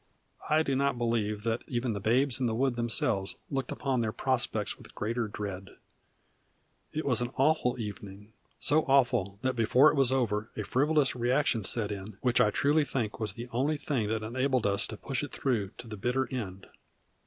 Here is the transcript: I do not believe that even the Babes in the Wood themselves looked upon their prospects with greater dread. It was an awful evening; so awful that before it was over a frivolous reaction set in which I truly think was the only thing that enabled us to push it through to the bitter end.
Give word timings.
I 0.49 0.63
do 0.63 0.75
not 0.75 0.97
believe 0.97 1.43
that 1.43 1.61
even 1.67 1.93
the 1.93 1.99
Babes 1.99 2.39
in 2.39 2.47
the 2.47 2.55
Wood 2.55 2.75
themselves 2.75 3.35
looked 3.51 3.71
upon 3.71 4.01
their 4.01 4.11
prospects 4.11 4.75
with 4.75 4.95
greater 4.95 5.27
dread. 5.27 5.77
It 6.91 7.05
was 7.05 7.21
an 7.21 7.29
awful 7.35 7.77
evening; 7.79 8.33
so 8.59 8.81
awful 8.85 9.37
that 9.43 9.55
before 9.55 9.91
it 9.91 9.95
was 9.95 10.11
over 10.11 10.49
a 10.57 10.63
frivolous 10.63 11.15
reaction 11.15 11.63
set 11.63 11.91
in 11.91 12.17
which 12.21 12.41
I 12.41 12.49
truly 12.49 12.83
think 12.83 13.19
was 13.19 13.33
the 13.33 13.47
only 13.51 13.77
thing 13.77 14.07
that 14.09 14.23
enabled 14.23 14.65
us 14.65 14.87
to 14.87 14.97
push 14.97 15.21
it 15.23 15.31
through 15.31 15.69
to 15.77 15.87
the 15.87 15.97
bitter 15.97 16.27
end. 16.33 16.65